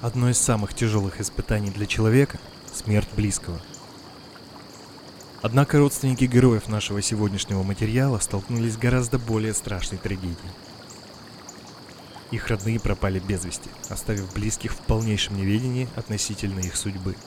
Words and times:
Одно 0.00 0.30
из 0.30 0.38
самых 0.38 0.74
тяжелых 0.74 1.20
испытаний 1.20 1.70
для 1.70 1.86
человека– 1.86 2.38
смерть 2.72 3.08
близкого. 3.16 3.60
Однако 5.42 5.78
родственники 5.78 6.24
героев 6.24 6.68
нашего 6.68 7.02
сегодняшнего 7.02 7.62
материала 7.62 8.18
столкнулись 8.18 8.74
с 8.74 8.78
гораздо 8.78 9.18
более 9.18 9.54
страшной 9.54 9.98
трагедией. 9.98 10.38
Их 12.30 12.48
родные 12.48 12.80
пропали 12.80 13.18
без 13.18 13.44
вести, 13.44 13.70
оставив 13.88 14.32
близких 14.32 14.72
в 14.72 14.78
полнейшем 14.78 15.36
неведении 15.36 15.88
относительно 15.96 16.60
их 16.60 16.76
судьбы– 16.76 17.16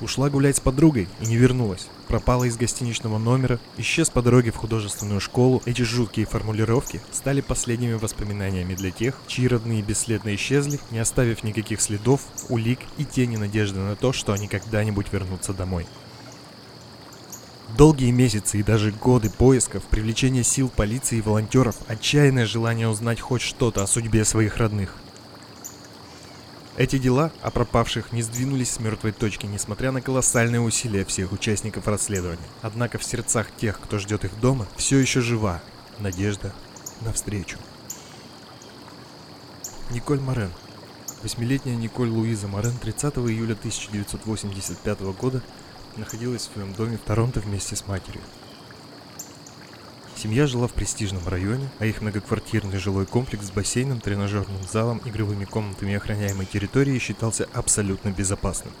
Ушла 0.00 0.30
гулять 0.30 0.56
с 0.56 0.60
подругой 0.60 1.08
и 1.20 1.26
не 1.26 1.36
вернулась. 1.36 1.88
Пропала 2.06 2.44
из 2.44 2.56
гостиничного 2.56 3.18
номера, 3.18 3.58
исчез 3.76 4.10
по 4.10 4.22
дороге 4.22 4.52
в 4.52 4.56
художественную 4.56 5.20
школу. 5.20 5.60
Эти 5.66 5.82
жуткие 5.82 6.24
формулировки 6.24 7.00
стали 7.10 7.40
последними 7.40 7.94
воспоминаниями 7.94 8.74
для 8.74 8.92
тех, 8.92 9.18
чьи 9.26 9.48
родные 9.48 9.82
бесследно 9.82 10.34
исчезли, 10.36 10.78
не 10.92 11.00
оставив 11.00 11.42
никаких 11.42 11.80
следов, 11.80 12.20
улик 12.48 12.78
и 12.96 13.04
тени 13.04 13.36
надежды 13.36 13.80
на 13.80 13.96
то, 13.96 14.12
что 14.12 14.32
они 14.32 14.46
когда-нибудь 14.46 15.12
вернутся 15.12 15.52
домой. 15.52 15.86
Долгие 17.76 18.12
месяцы 18.12 18.60
и 18.60 18.62
даже 18.62 18.92
годы 18.92 19.30
поисков, 19.30 19.82
привлечения 19.84 20.42
сил 20.42 20.70
полиции 20.74 21.18
и 21.18 21.22
волонтеров, 21.22 21.76
отчаянное 21.86 22.46
желание 22.46 22.88
узнать 22.88 23.20
хоть 23.20 23.42
что-то 23.42 23.82
о 23.82 23.86
судьбе 23.86 24.24
своих 24.24 24.56
родных– 24.58 24.94
эти 26.78 26.96
дела 26.96 27.32
о 27.42 27.50
пропавших 27.50 28.12
не 28.12 28.22
сдвинулись 28.22 28.70
с 28.70 28.78
мертвой 28.78 29.10
точки, 29.10 29.46
несмотря 29.46 29.90
на 29.90 30.00
колоссальные 30.00 30.60
усилия 30.60 31.04
всех 31.04 31.32
участников 31.32 31.88
расследования. 31.88 32.38
Однако 32.62 32.98
в 32.98 33.04
сердцах 33.04 33.48
тех, 33.56 33.80
кто 33.80 33.98
ждет 33.98 34.24
их 34.24 34.38
дома, 34.38 34.64
все 34.76 34.98
еще 34.98 35.20
жива 35.20 35.60
надежда 35.98 36.54
на 37.00 37.12
встречу. 37.12 37.58
Николь 39.90 40.20
Морен. 40.20 40.52
Восьмилетняя 41.24 41.74
Николь 41.74 42.10
Луиза 42.10 42.46
Морен 42.46 42.76
30 42.78 43.16
июля 43.16 43.54
1985 43.54 45.00
года 45.18 45.42
находилась 45.96 46.42
в 46.42 46.52
своем 46.52 46.72
доме 46.74 46.96
в 46.96 47.00
Торонто 47.00 47.40
вместе 47.40 47.74
с 47.74 47.88
матерью. 47.88 48.22
Семья 50.20 50.48
жила 50.48 50.66
в 50.66 50.72
престижном 50.72 51.22
районе, 51.28 51.70
а 51.78 51.86
их 51.86 52.02
многоквартирный 52.02 52.78
жилой 52.78 53.06
комплекс 53.06 53.46
с 53.46 53.50
бассейном, 53.52 54.00
тренажерным 54.00 54.60
залом, 54.68 55.00
игровыми 55.04 55.44
комнатами 55.44 55.92
и 55.92 55.94
охраняемой 55.94 56.44
территорией 56.44 56.98
считался 56.98 57.48
абсолютно 57.52 58.08
безопасным. 58.08 58.72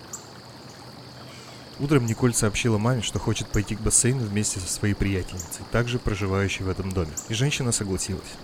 Утром 1.78 2.06
Николь 2.06 2.34
сообщила 2.34 2.76
маме, 2.76 3.02
что 3.02 3.20
хочет 3.20 3.46
пойти 3.50 3.76
к 3.76 3.80
бассейну 3.80 4.24
вместе 4.24 4.58
со 4.58 4.66
своей 4.66 4.94
приятельницей, 4.94 5.64
также 5.70 6.00
проживающей 6.00 6.64
в 6.64 6.68
этом 6.68 6.90
доме, 6.90 7.12
и 7.28 7.34
женщина 7.34 7.70
согласилась. 7.70 8.34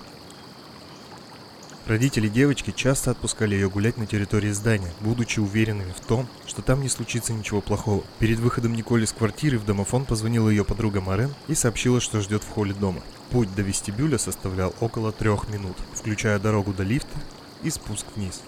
Родители 1.87 2.29
девочки 2.29 2.73
часто 2.75 3.11
отпускали 3.11 3.55
ее 3.55 3.69
гулять 3.69 3.99
на 3.99 4.07
территории 4.07 4.53
здания, 4.53 4.91
будучи 5.01 5.39
уверенными 5.39 5.93
в 5.93 6.01
том, 6.01 6.27
что 6.47 6.63
там 6.63 6.81
не 6.81 6.89
случится 6.89 7.35
ничего 7.35 7.61
плохого. 7.61 8.03
Перед 8.19 8.39
выходом 8.39 8.73
Николи 8.75 9.05
из 9.05 9.13
квартиры 9.13 9.59
в 9.59 9.67
домофон 9.67 10.07
позвонила 10.07 10.49
ее 10.49 10.65
подруга 10.65 11.03
Марен 11.03 11.35
и 11.47 11.55
сообщила, 11.55 12.01
что 12.01 12.23
ждет 12.23 12.43
в 12.43 12.49
холле 12.49 12.73
дома. 12.73 13.03
Путь 13.31 13.55
до 13.55 13.61
вестибюля 13.61 14.17
составлял 14.17 14.75
около 14.81 15.13
трех 15.13 15.51
минут, 15.51 15.77
включая 15.93 16.39
дорогу 16.39 16.73
до 16.73 16.85
лифта 16.85 17.19
и 17.63 17.69
спуск 17.69 18.07
вниз. 18.17 18.41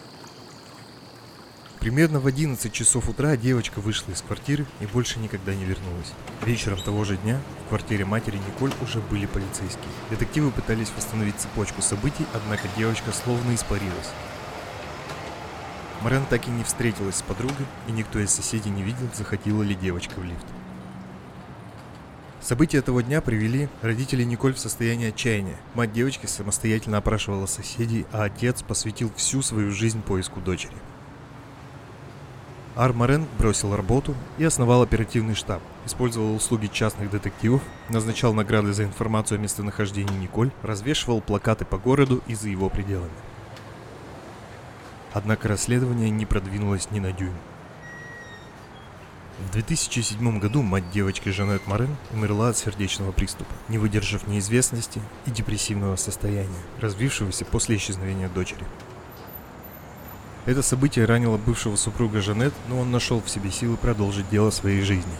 Примерно 1.86 2.18
в 2.18 2.26
11 2.26 2.72
часов 2.72 3.08
утра 3.08 3.36
девочка 3.36 3.80
вышла 3.80 4.10
из 4.10 4.20
квартиры 4.20 4.66
и 4.80 4.86
больше 4.86 5.20
никогда 5.20 5.54
не 5.54 5.64
вернулась. 5.64 6.12
Вечером 6.44 6.82
того 6.82 7.04
же 7.04 7.16
дня 7.16 7.40
в 7.64 7.68
квартире 7.68 8.04
матери 8.04 8.38
Николь 8.38 8.72
уже 8.82 8.98
были 8.98 9.26
полицейские. 9.26 9.86
Детективы 10.10 10.50
пытались 10.50 10.90
восстановить 10.96 11.36
цепочку 11.36 11.82
событий, 11.82 12.26
однако 12.34 12.66
девочка 12.76 13.12
словно 13.12 13.54
испарилась. 13.54 14.10
Марен 16.02 16.26
так 16.28 16.48
и 16.48 16.50
не 16.50 16.64
встретилась 16.64 17.14
с 17.14 17.22
подругой, 17.22 17.66
и 17.86 17.92
никто 17.92 18.18
из 18.18 18.30
соседей 18.30 18.70
не 18.70 18.82
видел, 18.82 19.08
заходила 19.14 19.62
ли 19.62 19.76
девочка 19.76 20.18
в 20.18 20.24
лифт. 20.24 20.46
События 22.40 22.78
этого 22.78 23.00
дня 23.00 23.20
привели 23.20 23.68
родителей 23.82 24.24
Николь 24.24 24.54
в 24.54 24.58
состояние 24.58 25.10
отчаяния. 25.10 25.56
Мать 25.74 25.92
девочки 25.92 26.26
самостоятельно 26.26 26.98
опрашивала 26.98 27.46
соседей, 27.46 28.06
а 28.10 28.24
отец 28.24 28.62
посвятил 28.62 29.12
всю 29.14 29.40
свою 29.40 29.70
жизнь 29.70 30.02
поиску 30.02 30.40
дочери. 30.40 30.74
Армарен 32.76 33.26
бросил 33.38 33.74
работу 33.74 34.14
и 34.36 34.44
основал 34.44 34.82
оперативный 34.82 35.34
штаб. 35.34 35.62
Использовал 35.86 36.34
услуги 36.34 36.66
частных 36.66 37.10
детективов, 37.10 37.62
назначал 37.88 38.34
награды 38.34 38.74
за 38.74 38.84
информацию 38.84 39.38
о 39.38 39.40
местонахождении 39.40 40.18
Николь, 40.18 40.50
развешивал 40.62 41.22
плакаты 41.22 41.64
по 41.64 41.78
городу 41.78 42.22
и 42.26 42.34
за 42.34 42.50
его 42.50 42.68
пределами. 42.68 43.10
Однако 45.14 45.48
расследование 45.48 46.10
не 46.10 46.26
продвинулось 46.26 46.90
ни 46.90 47.00
на 47.00 47.12
дюйм. 47.12 47.32
В 49.38 49.52
2007 49.52 50.38
году 50.38 50.60
мать 50.60 50.90
девочки 50.90 51.30
Жанет 51.30 51.66
Марен 51.66 51.96
умерла 52.12 52.50
от 52.50 52.58
сердечного 52.58 53.12
приступа, 53.12 53.52
не 53.68 53.78
выдержав 53.78 54.26
неизвестности 54.26 55.00
и 55.24 55.30
депрессивного 55.30 55.96
состояния, 55.96 56.62
развившегося 56.82 57.46
после 57.46 57.76
исчезновения 57.76 58.28
дочери. 58.28 58.64
Это 60.46 60.62
событие 60.62 61.04
ранило 61.06 61.36
бывшего 61.36 61.74
супруга 61.74 62.22
Жанет, 62.22 62.54
но 62.68 62.78
он 62.78 62.92
нашел 62.92 63.20
в 63.20 63.28
себе 63.28 63.50
силы 63.50 63.76
продолжить 63.76 64.30
дело 64.30 64.50
своей 64.50 64.80
жизни. 64.82 65.12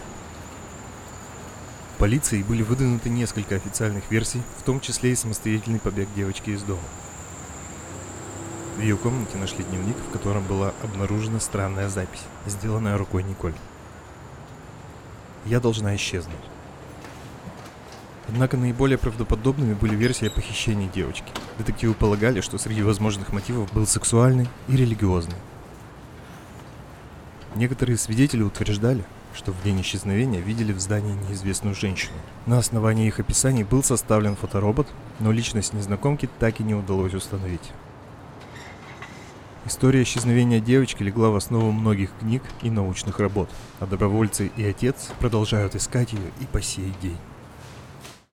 Полиции 1.98 2.44
были 2.44 2.62
выдвинуты 2.62 3.08
несколько 3.08 3.56
официальных 3.56 4.08
версий, 4.08 4.40
в 4.58 4.62
том 4.62 4.80
числе 4.80 5.10
и 5.10 5.16
самостоятельный 5.16 5.80
побег 5.80 6.08
девочки 6.14 6.50
из 6.50 6.62
дома. 6.62 6.80
В 8.76 8.80
ее 8.80 8.96
комнате 8.96 9.36
нашли 9.36 9.64
дневник, 9.64 9.96
в 9.96 10.12
котором 10.12 10.44
была 10.44 10.72
обнаружена 10.84 11.40
странная 11.40 11.88
запись, 11.88 12.22
сделанная 12.46 12.96
рукой 12.96 13.24
Николь. 13.24 13.54
«Я 15.44 15.58
должна 15.58 15.96
исчезнуть». 15.96 16.55
Однако 18.28 18.56
наиболее 18.56 18.98
правдоподобными 18.98 19.74
были 19.74 19.94
версии 19.94 20.26
о 20.26 20.30
похищении 20.30 20.90
девочки. 20.92 21.30
Детективы 21.58 21.94
полагали, 21.94 22.40
что 22.40 22.58
среди 22.58 22.82
возможных 22.82 23.32
мотивов 23.32 23.72
был 23.72 23.86
сексуальный 23.86 24.48
и 24.68 24.76
религиозный. 24.76 25.36
Некоторые 27.54 27.96
свидетели 27.96 28.42
утверждали, 28.42 29.04
что 29.34 29.52
в 29.52 29.62
день 29.62 29.80
исчезновения 29.80 30.40
видели 30.40 30.72
в 30.72 30.80
здании 30.80 31.14
неизвестную 31.28 31.74
женщину. 31.74 32.16
На 32.46 32.58
основании 32.58 33.06
их 33.06 33.20
описаний 33.20 33.62
был 33.62 33.82
составлен 33.82 34.34
фоторобот, 34.34 34.88
но 35.20 35.30
личность 35.30 35.72
незнакомки 35.72 36.28
так 36.38 36.60
и 36.60 36.64
не 36.64 36.74
удалось 36.74 37.14
установить. 37.14 37.72
История 39.64 40.02
исчезновения 40.02 40.60
девочки 40.60 41.02
легла 41.02 41.30
в 41.30 41.36
основу 41.36 41.72
многих 41.72 42.10
книг 42.20 42.42
и 42.62 42.70
научных 42.70 43.18
работ, 43.18 43.50
а 43.80 43.86
добровольцы 43.86 44.50
и 44.56 44.64
отец 44.64 45.08
продолжают 45.18 45.74
искать 45.74 46.12
ее 46.12 46.30
и 46.40 46.44
по 46.46 46.62
сей 46.62 46.92
день. 47.02 47.18